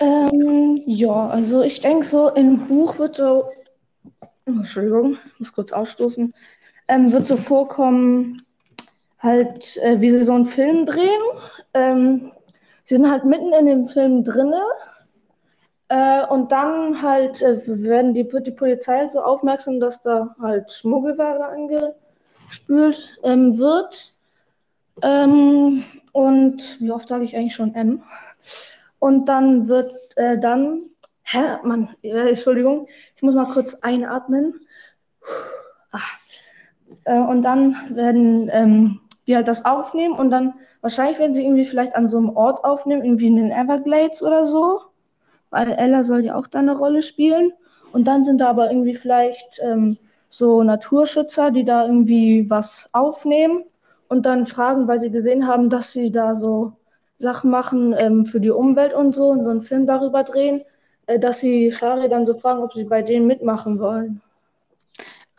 [0.00, 3.50] Ähm, ja, also ich denke so, im Buch wird so,
[4.46, 6.34] Entschuldigung, ich muss kurz ausstoßen,
[6.88, 8.42] ähm, wird so vorkommen,
[9.20, 11.22] halt, äh, wie sie so einen Film drehen.
[11.74, 12.32] Ähm,
[12.84, 14.62] sie sind halt mitten in dem Film drinne.
[15.88, 20.70] Äh, und dann halt äh, werden die, die Polizei halt so aufmerksam, dass da halt
[20.72, 24.14] Schmuggelware angespült ähm, wird.
[25.02, 28.02] Ähm, und wie oft sage ich eigentlich schon M?
[28.98, 30.90] Und dann wird äh, dann,
[31.22, 34.60] hä, Mann, äh, Entschuldigung, ich muss mal kurz einatmen.
[35.90, 35.98] Ah.
[37.04, 41.64] Äh, und dann werden ähm, die halt das aufnehmen und dann wahrscheinlich werden sie irgendwie
[41.64, 44.80] vielleicht an so einem Ort aufnehmen, irgendwie in den Everglades oder so,
[45.50, 47.52] weil Ella soll ja auch da eine Rolle spielen.
[47.92, 49.98] Und dann sind da aber irgendwie vielleicht ähm,
[50.30, 53.62] so Naturschützer, die da irgendwie was aufnehmen
[54.08, 56.72] und dann fragen, weil sie gesehen haben, dass sie da so
[57.18, 60.62] Sachen machen ähm, für die Umwelt und so und so einen Film darüber drehen,
[61.06, 64.22] äh, dass sie Shari dann so fragen, ob sie bei denen mitmachen wollen.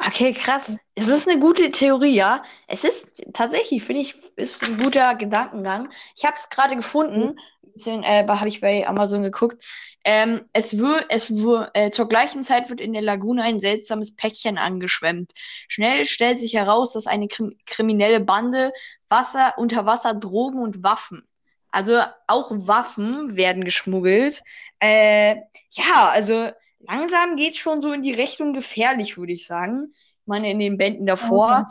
[0.05, 0.77] Okay, krass.
[0.95, 2.43] Es ist eine gute Theorie, ja.
[2.67, 5.89] Es ist tatsächlich, finde ich, ist ein guter Gedankengang.
[6.15, 9.63] Ich habe es gerade gefunden, ein bisschen, äh, habe ich bei Amazon geguckt.
[10.03, 14.15] Ähm, es wird, es wird, äh, zur gleichen Zeit wird in der Lagune ein seltsames
[14.15, 15.31] Päckchen angeschwemmt.
[15.67, 18.73] Schnell stellt sich heraus, dass eine krim kriminelle Bande
[19.09, 21.27] Wasser, unter Wasser Drogen und Waffen.
[21.71, 24.43] Also auch Waffen werden geschmuggelt.
[24.79, 25.35] Äh,
[25.71, 26.51] ja, also
[26.87, 29.93] langsam geht's schon so in die Richtung gefährlich, würde ich sagen.
[29.93, 31.67] Ich meine, in den Bänden davor,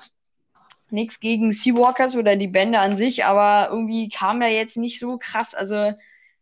[0.91, 5.19] nichts gegen Seawalkers oder die Bände an sich, aber irgendwie kam da jetzt nicht so
[5.19, 5.55] krass.
[5.55, 5.93] Also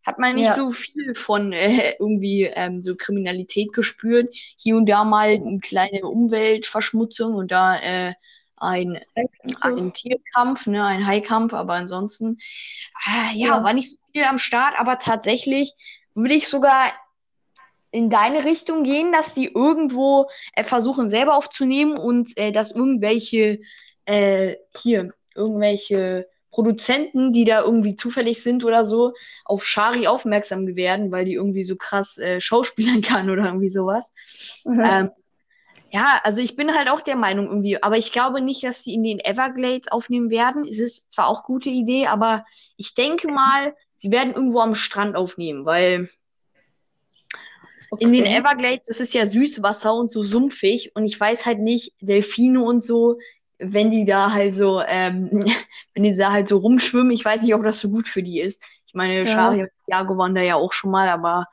[0.04, 0.54] hat man nicht Ja.
[0.54, 4.34] so viel von äh, irgendwie ähm, so Kriminalität gespürt.
[4.56, 8.14] Hier und da mal eine kleine Umweltverschmutzung und da äh,
[8.56, 8.98] ein,
[9.60, 12.38] ein Tierkampf, ne, ein Haikampf, aber ansonsten,
[13.06, 13.64] äh, ja, Ja.
[13.64, 15.74] war nicht so viel am Start, aber tatsächlich
[16.14, 16.90] würde ich sogar
[17.90, 23.60] in deine Richtung gehen, dass die irgendwo äh, versuchen selber aufzunehmen und äh, dass irgendwelche
[24.04, 29.12] äh, hier irgendwelche Produzenten, die da irgendwie zufällig sind oder so,
[29.44, 34.12] auf Shari aufmerksam werden, weil die irgendwie so krass äh, schauspielern kann oder irgendwie sowas.
[34.64, 34.82] Mhm.
[34.84, 35.10] Ähm,
[35.90, 38.94] ja, also ich bin halt auch der Meinung irgendwie, aber ich glaube nicht, dass die
[38.94, 40.66] in den Everglades aufnehmen werden.
[40.66, 42.44] Es ist zwar auch gute Idee, aber
[42.76, 46.10] ich denke mal, sie werden irgendwo am Strand aufnehmen, weil
[47.98, 48.36] in den Okay.
[48.36, 52.84] Everglades ist es ja Süßwasser und so sumpfig und ich weiß halt nicht, Delfine und
[52.84, 53.18] so,
[53.58, 55.30] wenn die da halt so, ähm,
[55.94, 58.40] wenn die da halt so rumschwimmen, ich weiß nicht, ob das so gut für die
[58.40, 58.62] ist.
[58.86, 59.48] Ich meine, Ja.
[59.48, 61.46] Und Thiago waren da ja auch schon mal, aber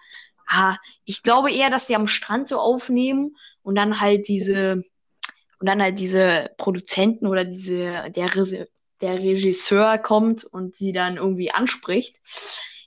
[0.48, 4.84] ah, ich glaube eher, dass die am Strand so aufnehmen und dann halt diese
[5.60, 8.30] und dann halt diese Produzenten oder diese der,
[9.02, 12.18] der Regisseur kommt und sie dann irgendwie anspricht.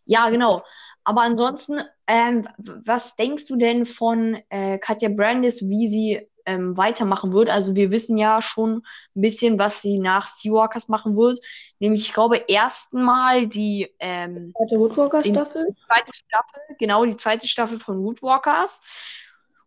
[0.05, 0.63] Ja, genau.
[1.09, 7.33] Aber ansonsten, ähm, was denkst du denn von äh, Katja Brandis, wie sie ähm, weitermachen
[7.33, 7.49] wird?
[7.49, 8.83] Also wir wissen ja schon
[9.17, 11.39] ein bisschen, was sie nach Seawalkers machen wird.
[11.79, 15.67] Nämlich, ich glaube, erstmal die ähm, Zweite Woodwalker Den- Staffel.
[15.87, 18.83] zweite Staffel, genau, die zweite Staffel von Woodwalkers.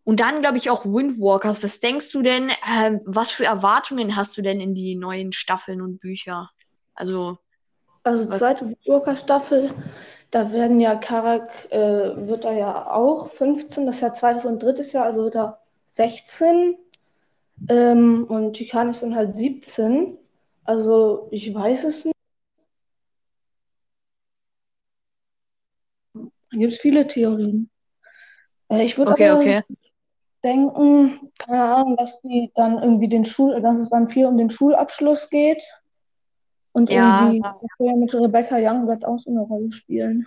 [0.04, 1.60] Und dann, glaube ich, auch Windwalkers.
[1.64, 5.82] Was denkst du denn, ähm, was für Erwartungen hast du denn in die neuen Staffeln
[5.82, 6.50] und Bücher?
[6.94, 7.38] Also,
[8.04, 9.74] Also zweite Woodwalker Staffel,
[10.32, 14.62] da werden ja Karak, äh, wird er ja auch 15, das ist ja zweites und
[14.62, 16.76] drittes Jahr, also wird er 16.
[17.68, 20.16] Ähm, und Chikan ist dann halt 17.
[20.64, 22.16] Also ich weiß es nicht.
[26.14, 27.68] Da gibt es viele Theorien.
[28.68, 29.62] Äh, ich würde okay, aber okay.
[30.42, 34.50] denken, keine Ahnung, dass die dann irgendwie den Schul, dass es dann viel um den
[34.50, 35.62] Schulabschluss geht.
[36.72, 37.32] Und Ja.
[37.32, 37.42] irgendwie
[37.96, 40.26] mit Rebecca Youngblood auch so eine Rolle spielen.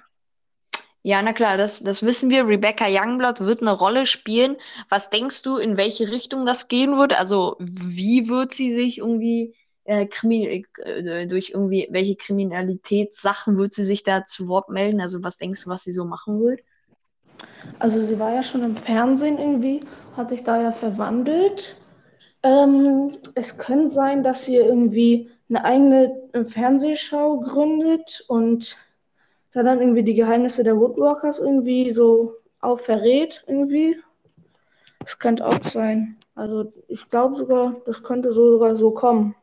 [1.01, 2.47] Ja, na klar, das, das wissen wir.
[2.47, 4.57] Rebecca Youngblood wird eine Rolle spielen.
[4.89, 7.19] Was denkst du, in welche Richtung das gehen wird?
[7.19, 9.53] Also, wie wird sie sich irgendwie
[9.83, 14.99] äh, krimi äh, durch irgendwie welche Kriminalitätssachen wird sie sich da zu Wort melden?
[14.99, 16.61] Also, was denkst du, was sie so machen wird?
[17.77, 19.81] Also sie war ja schon im Fernsehen irgendwie,
[20.17, 21.79] hat sich da ja verwandelt.
[22.41, 28.77] Ähm, es könnte sein, dass sie irgendwie eine eigene äh, Fernsehshow gründet und
[29.51, 33.97] da dann irgendwie die Geheimnisse der Woodwalkers irgendwie so auch verrät irgendwie.
[34.99, 36.17] Das könnte auch sein.
[36.33, 39.35] Also ich glaube sogar, das könnte so sogar so kommen.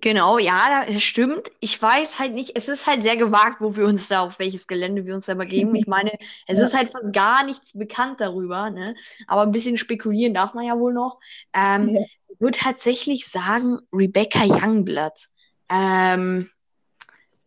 [0.00, 1.50] Genau, ja, das stimmt.
[1.60, 4.66] Ich weiß halt nicht, es ist halt sehr gewagt, wo wir uns da, auf welches
[4.66, 5.74] Gelände wir uns da begeben.
[5.74, 6.12] Ich meine,
[6.46, 6.66] es Ja.
[6.66, 8.94] ist halt fast gar nichts bekannt darüber, ne?
[9.26, 11.18] Aber ein bisschen spekulieren darf man ja wohl noch.
[11.52, 12.02] Ähm, Ja.
[12.28, 15.14] ich würde tatsächlich sagen, Rebecca Youngblood.
[15.70, 16.48] Ähm,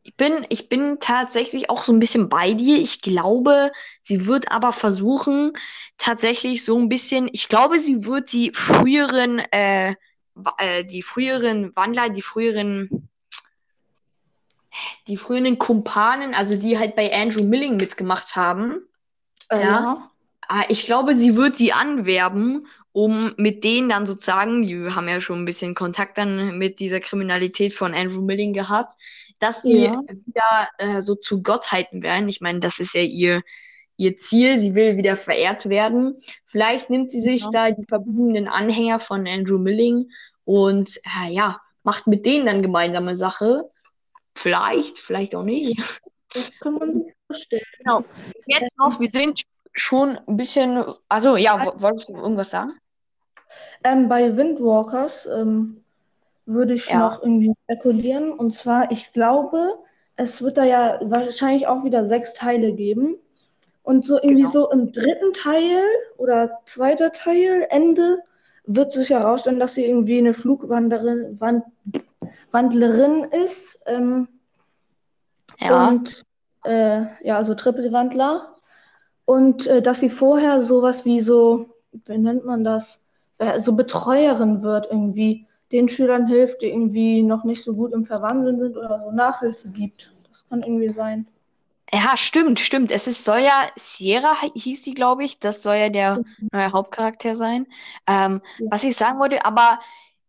[0.04, 2.78] ich bin, ich bin tatsächlich auch so ein bisschen bei dir.
[2.78, 3.72] Ich glaube,
[4.04, 5.54] sie wird aber versuchen,
[5.98, 9.96] tatsächlich so ein bisschen, ich glaube, sie wird die früheren, äh,
[10.58, 13.10] äh, die früheren Wandler, die früheren,
[15.08, 18.88] die früheren Kumpanen, also die halt bei Andrew Milling mitgemacht haben,
[19.50, 19.68] Äh, Ja.
[19.68, 20.12] ja.
[20.48, 25.22] Ah, Ich glaube, sie wird sie anwerben, um mit denen dann sozusagen, die haben ja
[25.22, 28.94] schon ein bisschen Kontakt dann mit dieser Kriminalität von Andrew Milling gehabt,
[29.40, 30.02] dass sie Ja.
[30.08, 32.28] wieder äh, so zu Gottheiten werden.
[32.30, 33.44] Ich meine, das ist ja ihr,
[34.02, 34.60] ihr Ziel.
[34.60, 36.18] Sie will wieder verehrt werden.
[36.46, 37.50] Vielleicht nimmt sie sich Ja.
[37.52, 40.10] da die verbliebenen Anhänger von Andrew Milling
[40.46, 43.70] und äh, ja, macht mit denen dann gemeinsame Sache.
[44.36, 45.80] Vielleicht, vielleicht auch nicht.
[46.34, 47.64] Das kann man sich vorstellen.
[47.80, 48.04] Genau.
[48.48, 52.72] Jetzt noch, wir sind schon ein bisschen, also ja, wo- wolltest du irgendwas sagen?
[53.84, 55.84] Ähm, bei Windwalkers ähm,
[56.46, 57.00] würde ich Ja.
[57.00, 58.32] noch irgendwie spekulieren.
[58.32, 59.76] Und zwar, ich glaube,
[60.16, 63.16] es wird da ja wahrscheinlich auch wieder sechs Teile geben.
[63.84, 64.52] Und so irgendwie Genau.
[64.52, 65.84] so im dritten Teil
[66.18, 68.20] oder zweiter Teil, Ende,
[68.66, 71.64] wird sich herausstellen, dass sie irgendwie eine Flugwanderin, Wand,
[72.52, 73.80] Wandlerin ist.
[73.86, 74.28] Ähm,
[75.60, 75.88] Ja.
[75.90, 76.24] Und
[76.64, 78.56] äh, ja, also Trippelwandler.
[79.26, 81.66] Und äh, dass sie vorher sowas wie so,
[82.06, 83.06] wie nennt man das,
[83.38, 88.04] äh, so Betreuerin wird irgendwie, den Schülern hilft, die irgendwie noch nicht so gut im
[88.04, 90.14] Verwandeln sind oder so Nachhilfe gibt.
[90.30, 91.28] Das kann irgendwie sein.
[91.94, 92.92] Ja, stimmt, stimmt.
[92.92, 95.40] Es ist, soll ja, Sierra hi- hieß die, glaube ich.
[95.40, 97.68] Das soll ja der neue Hauptcharakter sein.
[98.08, 98.68] Ähm, Ja.
[98.72, 99.80] was ich sagen wollte, aber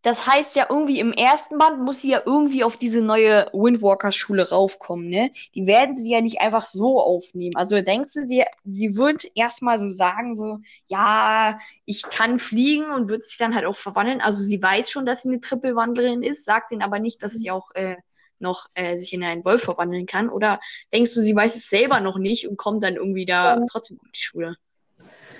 [0.01, 4.49] das heißt ja irgendwie im ersten Band muss sie ja irgendwie auf diese neue Windwalkers-Schule
[4.49, 5.31] raufkommen, ne?
[5.55, 7.55] Die werden sie ja nicht einfach so aufnehmen.
[7.55, 13.07] Also denkst du, sie, sie wird erstmal so sagen, so, ja, ich kann fliegen und
[13.07, 14.19] wird sich dann halt auch verwandeln.
[14.19, 17.49] Also sie weiß schon, dass sie eine Trippelwandlerin ist, sagt ihnen aber nicht, dass sie
[17.49, 17.95] auch äh,
[18.43, 20.29] noch äh, sich in einen Wolf verwandeln kann.
[20.29, 20.59] Oder
[20.93, 23.65] denkst du, sie weiß es selber noch nicht und kommt dann irgendwie da Ja.
[23.71, 24.57] trotzdem auf die Schule?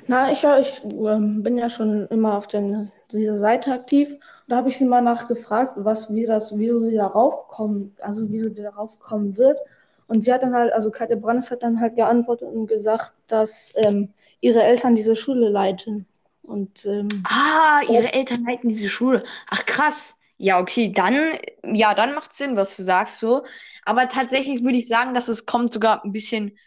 [0.08, 4.16] Na, ich, ich ähm, bin ja schon immer auf den, dieser Seite aktiv.
[4.48, 8.50] Da habe ich sie mal nachgefragt, was, wie das, wieso sie darauf kommen, also wieso
[8.50, 9.60] sie darauf kommen wird.
[10.08, 13.74] Und sie hat dann halt, also Katja Brandes hat dann halt geantwortet und gesagt, dass
[13.78, 14.10] ähm,
[14.42, 16.06] ihre Eltern diese Schule leiten.
[16.44, 19.24] Und ähm, Ah, ihre Eltern leiten diese Schule.
[19.50, 20.16] Ach, krass.
[20.38, 23.46] Ja, okay, dann, ja, dann macht Sinn, was du sagst so.
[23.86, 26.58] Aber tatsächlich würde ich sagen, dass es kommt sogar ein bisschen,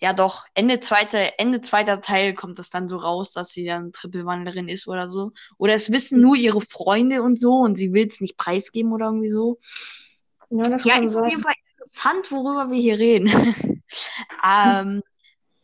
[0.00, 3.92] ja doch, Ende zweiter, Ende zweiter Teil kommt das dann so raus, dass sie dann
[3.92, 5.32] Trippelwandlerin ist oder so.
[5.58, 9.06] Oder es wissen nur ihre Freunde und so und sie will es nicht preisgeben oder
[9.06, 9.58] irgendwie so.
[10.50, 11.30] ja, das Ja, ist auf sein.
[11.30, 13.28] jeden Fall interessant, worüber wir hier reden.
[14.46, 15.02] ähm,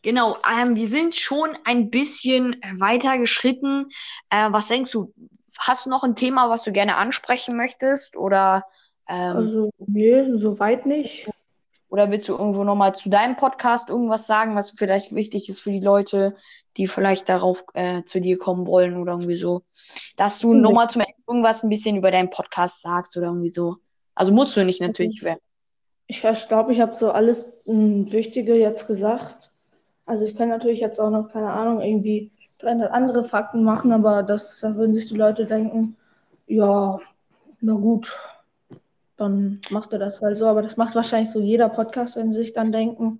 [0.01, 3.87] genau, ähm, wir sind schon ein bisschen weiter geschritten.
[4.29, 5.13] Äh, was denkst du?
[5.59, 8.15] Hast du noch ein Thema, was du gerne ansprechen möchtest?
[8.17, 8.65] Oder,
[9.07, 11.29] ähm, Also, nee, soweit nicht.
[11.89, 15.71] oder willst du irgendwo nochmal zu deinem Podcast irgendwas sagen, was vielleicht wichtig ist für
[15.71, 16.35] die Leute,
[16.77, 19.63] die vielleicht darauf äh, zu dir kommen wollen oder irgendwie so?
[20.15, 20.61] Dass du Nee.
[20.61, 23.77] nochmal zum Ende irgendwas ein bisschen über deinen Podcast sagst oder irgendwie so.
[24.15, 25.23] Also musst du nicht natürlich.
[25.23, 25.39] wer-
[26.07, 29.51] Ich, glaube, ich habe so alles mh, Wichtige jetzt gesagt.
[30.05, 34.23] Also ich kann natürlich jetzt auch noch, keine Ahnung, irgendwie 300 andere Fakten machen, aber
[34.23, 35.95] das, da würden sich die Leute denken,
[36.47, 36.99] ja,
[37.61, 38.17] na gut,
[39.17, 40.47] dann macht er das halt so.
[40.47, 43.19] Aber das macht wahrscheinlich so jeder Podcast, wenn sie sich dann denken.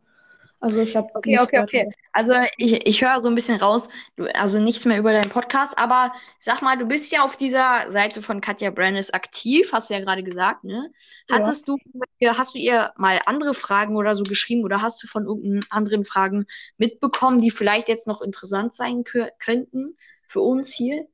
[0.61, 1.91] Also ich habe Okay, okay, okay.
[2.11, 5.79] Also ich, ich höre so ein bisschen raus, du, also nichts mehr über deinen Podcast,
[5.79, 9.93] aber sag mal, du bist ja auf dieser Seite von Katja Brandes aktiv, hast du
[9.93, 10.91] ja gerade gesagt, ne?
[11.29, 11.37] Ja.
[11.37, 11.77] Hattest du,
[12.25, 16.03] hast du ihr mal andere Fragen oder so geschrieben oder hast du von irgendeinen anderen
[16.03, 16.45] Fragen
[16.77, 19.95] mitbekommen, die vielleicht jetzt noch interessant sein kö- könnten
[20.27, 21.07] für uns hier?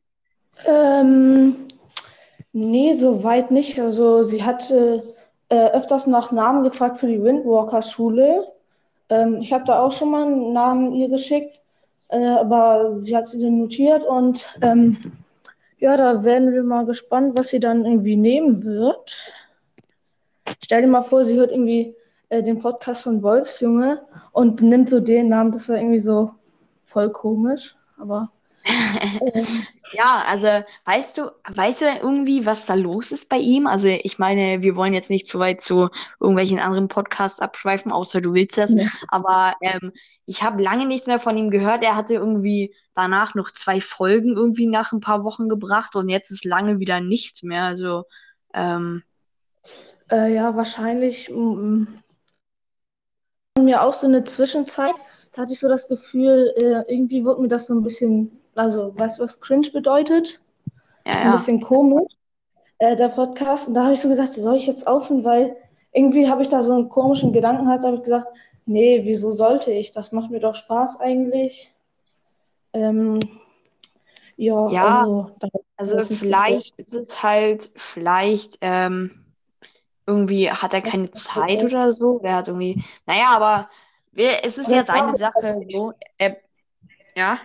[0.65, 1.67] Ähm,
[2.51, 3.79] nee, soweit nicht.
[3.79, 5.15] Also sie hatte
[5.49, 8.54] äh, öfters nach Namen gefragt für die Windwalker-Schule.
[9.09, 11.59] Ähm, ich habe da auch schon mal einen Namen ihr geschickt,
[12.09, 14.97] äh, aber sie hat sie dann notiert und ähm,
[15.77, 19.33] ja, da werden wir mal gespannt, was sie dann irgendwie nehmen wird.
[20.63, 21.95] Stell dir mal vor, sie hört irgendwie
[22.29, 26.31] äh, den Podcast von Wolfsjunge und nimmt so den Namen, das war irgendwie so
[26.85, 28.31] voll komisch, aber
[29.91, 30.47] Ja, also
[30.85, 33.67] weißt du, weißt du irgendwie, was da los ist bei ihm?
[33.67, 38.19] Also ich meine, wir wollen jetzt nicht zu weit zu irgendwelchen anderen Podcasts abschweifen, außer
[38.21, 38.73] du willst das.
[38.73, 38.87] Ja.
[39.07, 39.93] Aber ähm,
[40.25, 41.83] ich habe lange nichts mehr von ihm gehört.
[41.83, 46.31] Er hatte irgendwie danach noch zwei Folgen irgendwie nach ein paar Wochen gebracht und jetzt
[46.31, 47.63] ist lange wieder nichts mehr.
[47.63, 48.03] Also
[48.53, 49.03] ähm,
[50.11, 51.29] Äh, ja, wahrscheinlich.
[51.29, 51.85] Mm,
[53.59, 54.95] mir auch so eine Zwischenzeit,
[55.31, 58.97] da hatte ich so das Gefühl, äh, irgendwie wird mir das so ein bisschen, also
[58.97, 60.41] weißt du, was cringe bedeutet?
[61.05, 61.31] Ja, Ein ja.
[61.33, 62.11] bisschen komisch,
[62.79, 63.67] äh, der Podcast.
[63.67, 65.55] Und da habe ich so gedacht, soll ich jetzt aufhören, weil
[65.91, 68.27] irgendwie habe ich da so einen komischen Gedanken gehabt, da habe ich gesagt,
[68.65, 69.91] nee, wieso sollte ich?
[69.91, 71.73] Das macht mir doch Spaß eigentlich.
[72.73, 73.19] Ähm,
[74.37, 75.01] ja, Ja,
[75.77, 79.25] also, Also vielleicht ist es halt, vielleicht ähm,
[80.05, 82.19] irgendwie hat er keine Zeit oder so.
[82.19, 83.69] Der hat irgendwie, naja, aber
[84.13, 85.61] es ist Oder ja seine darf er Sache.
[85.69, 85.93] So.
[86.17, 86.37] Er,
[87.15, 87.39] ja.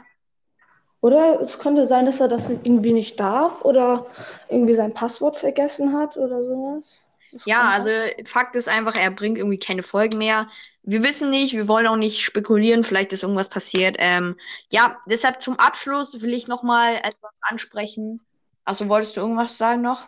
[1.00, 4.06] Oder es könnte sein, dass er das irgendwie nicht darf oder
[4.48, 7.04] irgendwie sein Passwort vergessen hat oder sowas.
[7.32, 7.90] Das Ja, also.
[8.26, 10.48] Fakt ist einfach, er bringt irgendwie keine Folgen mehr.
[10.82, 13.96] Wir wissen nicht, wir wollen auch nicht spekulieren, vielleicht ist irgendwas passiert.
[13.98, 14.36] Ähm,
[14.72, 18.20] ja, deshalb zum Abschluss will ich nochmal etwas ansprechen.
[18.64, 20.06] Also wolltest du irgendwas sagen noch?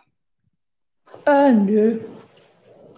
[1.25, 1.99] Äh, nö.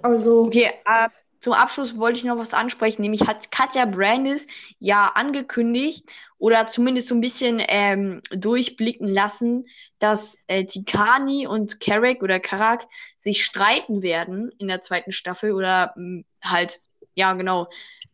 [0.02, 1.10] Also, Okay, äh,
[1.46, 4.48] zum Abschluss wollte ich noch was ansprechen, nämlich hat Katja Brandis
[4.80, 9.68] ja angekündigt oder zumindest so ein bisschen ähm, durchblicken lassen,
[10.00, 12.88] dass äh, Tikani und Carrick oder Karak
[13.20, 16.82] sich streiten werden in der zweiten Staffel oder mh, halt,
[17.14, 17.68] ja, genau,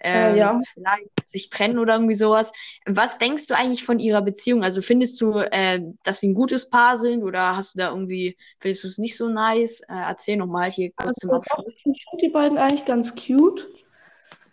[0.04, 0.60] ähm, ja.
[0.74, 2.52] vielleicht sich trennen oder irgendwie sowas.
[2.86, 4.64] Was denkst du eigentlich von ihrer Beziehung?
[4.64, 8.38] Also findest du, äh, dass sie ein gutes Paar sind oder hast du da irgendwie,
[8.60, 9.82] findest du es nicht so nice?
[9.82, 11.76] Äh, erzähl nochmal hier kurz Also, doch, Abschluss.
[11.78, 13.68] ich finde die beiden eigentlich ganz cute.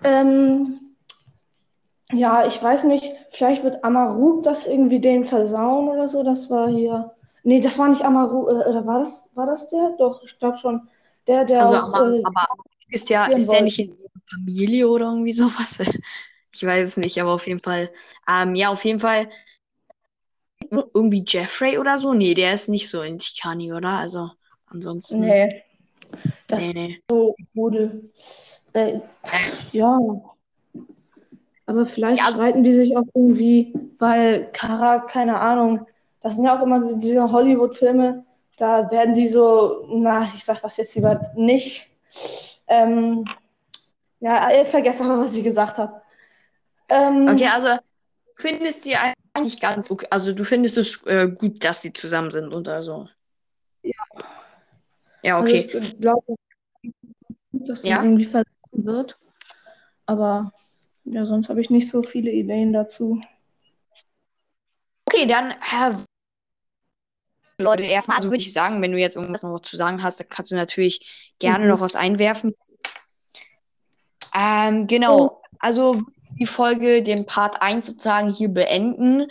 [0.05, 0.81] Ähm,
[2.13, 6.23] ja, ich weiß nicht, vielleicht wird Amaruk das irgendwie denen versauen oder so.
[6.23, 7.15] Das war hier.
[7.43, 9.95] Nee, das war nicht Amaruk, äh, oder war das, war das der?
[9.99, 10.89] Doch, ich glaube schon.
[11.27, 12.23] Der, der Also, auch aber, äh,
[12.91, 13.95] ist ja, ist der nicht in
[14.31, 15.79] Familie oder irgendwie sowas?
[16.55, 17.89] Ich weiß es nicht, aber auf jeden Fall.
[18.29, 19.29] Ähm, ja, auf jeden Fall.
[20.71, 22.15] Irgendwie Jeffrey oder so?
[22.15, 23.91] Nee, der ist nicht so in Tikani, oder?
[23.91, 24.31] Also,
[24.67, 25.21] ansonsten.
[25.21, 25.49] Nee,
[26.49, 27.03] das Nee, nee.
[27.09, 28.11] so Rudel.
[28.73, 28.99] Äh,
[29.73, 29.99] ja,
[31.67, 35.87] aber vielleicht Ja, also- streiten die sich auch irgendwie, weil Kara, keine Ahnung,
[36.23, 38.25] das sind ja auch immer diese Hollywood-Filme,
[38.57, 41.87] da werden die so, na, ich sag das jetzt lieber nicht.
[42.67, 43.25] Ähm,
[44.21, 46.03] ja, ich vergesse aber, was ich gesagt habe.
[46.89, 50.07] Ähm, Okay, also, du findest sie eigentlich ganz okay.
[50.11, 53.09] Also, du findest es äh, gut, dass sie zusammen sind oder so.
[53.83, 53.93] Ja.
[55.23, 55.69] Ja, also okay.
[55.73, 56.37] ich glaube,
[57.53, 58.03] dass das Ja.
[58.03, 59.19] irgendwie verlassen wird.
[60.07, 60.53] Aber
[61.05, 63.21] ja, sonst habe ich nicht so viele Ideen dazu.
[65.07, 66.05] Okay, dann, äh,
[67.61, 70.29] Leute, erstmal, also würde ich sagen, wenn du jetzt irgendwas noch zu sagen hast, dann
[70.29, 71.71] kannst du natürlich gerne Mhm.
[71.71, 72.55] noch was einwerfen.
[74.39, 76.01] Ähm, genau, also
[76.39, 79.27] die Folge, den Part 1 sozusagen hier beenden.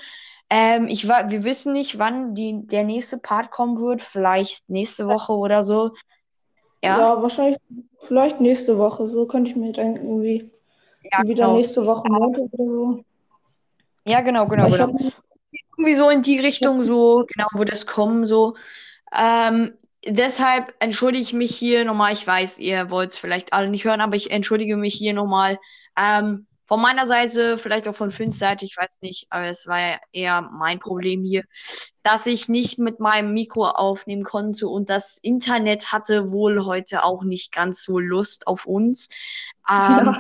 [0.50, 5.08] Ähm, ich war, wir wissen nicht, wann die, der nächste Part kommen wird, vielleicht nächste
[5.08, 5.92] Woche oder so.
[6.84, 7.58] Ja, Ja, wahrscheinlich
[8.00, 9.08] vielleicht nächste Woche.
[9.08, 10.52] So könnte ich mir denken, irgendwie
[11.04, 11.56] ja, wieder genau.
[11.56, 13.04] nächste Woche Montag oder so.
[14.06, 14.80] Ja, genau, genau, genau.
[14.80, 15.14] hab,
[15.78, 18.56] irgendwie so in die Richtung, so, genau, wird es kommen, so.
[19.18, 19.74] Ähm,
[20.08, 22.14] deshalb entschuldige ich mich hier nochmal.
[22.14, 25.58] Ich weiß, ihr wollt es vielleicht alle nicht hören, aber ich entschuldige mich hier nochmal.
[25.98, 29.80] Ähm, von meiner Seite, vielleicht auch von Finns Seite, ich weiß nicht, aber es war
[29.80, 31.44] ja eher mein Problem hier,
[32.04, 37.24] dass ich nicht mit meinem Mikro aufnehmen konnte und das Internet hatte wohl heute auch
[37.24, 39.10] nicht ganz so Lust auf uns.
[39.70, 40.18] Ähm, ja,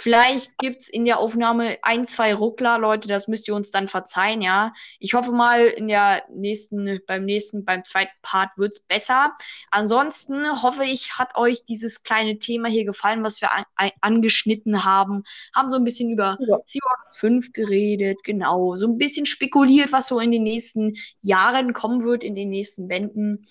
[0.00, 4.40] Vielleicht gibt's in der Aufnahme ein, zwei Ruckler, Leute, das müsst ihr uns dann verzeihen,
[4.40, 4.72] ja.
[4.98, 9.36] Ich hoffe mal, in der nächsten, beim nächsten, beim zweiten Part wird's besser.
[9.70, 14.86] Ansonsten hoffe ich, hat euch dieses kleine Thema hier gefallen, was wir an, an, angeschnitten
[14.86, 15.24] haben.
[15.54, 16.56] Haben so ein bisschen über ja.
[16.64, 18.76] Seahawks 5 geredet, genau.
[18.76, 22.88] So ein bisschen spekuliert, was so in den nächsten Jahren kommen wird, in den nächsten
[22.88, 23.44] Bänden.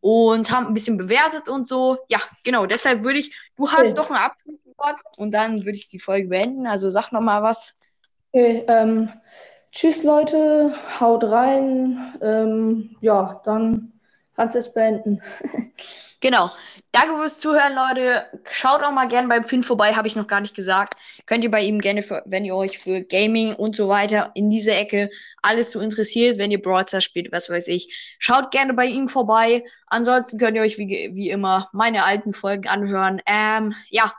[0.00, 1.98] Und haben ein bisschen bewertet und so.
[2.08, 2.66] Ja, genau.
[2.66, 3.94] Deshalb würde ich, du hast Okay.
[3.98, 6.66] doch ein Abschlusswort und dann würde ich die Folge beenden.
[6.66, 7.76] Also sag noch mal was.
[8.32, 9.08] Okay, ähm,
[9.72, 12.14] tschüss Leute, haut rein.
[12.22, 13.79] Ähm, ja, dann
[14.36, 15.22] kannst es beenden.
[16.22, 16.50] Genau.
[16.92, 18.26] Danke fürs Zuhören, Leute.
[18.50, 20.94] Schaut auch mal gerne beim Finn vorbei, habe ich noch gar nicht gesagt.
[21.24, 24.50] Könnt ihr bei ihm gerne, für, wenn ihr euch für Gaming und so weiter in
[24.50, 25.08] diese Ecke
[25.40, 29.08] alles so interessiert, wenn ihr Brawl Stars spielt, was weiß ich, schaut gerne bei ihm
[29.08, 29.64] vorbei.
[29.86, 33.22] Ansonsten könnt ihr euch wie, wie immer meine alten Folgen anhören.
[33.24, 34.12] Ähm, ja,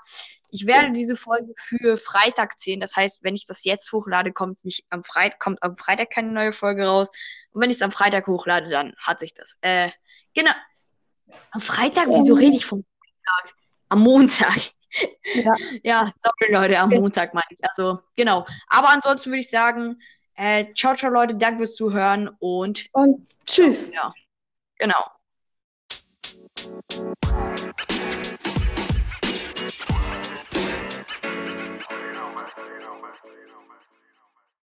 [0.52, 2.80] ich werde diese Folge für Freitag zählen.
[2.80, 6.32] Das heißt, wenn ich das jetzt hochlade, kommt nicht am Freitag, kommt am Freitag keine
[6.32, 7.10] neue Folge raus.
[7.52, 9.58] Und wenn ich es am Freitag hochlade, dann hat sich das.
[9.62, 9.90] Äh,
[10.34, 10.52] genau.
[11.52, 12.08] Am Freitag?
[12.10, 13.56] Wieso rede ich vom Freitag?
[13.90, 14.58] Am Montag.
[15.36, 15.54] Ja.
[15.84, 16.90] ja, sorry Leute, am.
[16.90, 17.60] Montag meine ich.
[17.64, 18.46] Also, genau.
[18.68, 20.02] Aber ansonsten würde ich sagen,
[20.36, 23.90] äh, ciao, ciao Leute, danke fürs Zuhören und Und tschüss.
[23.94, 24.12] ja,
[24.78, 25.06] genau.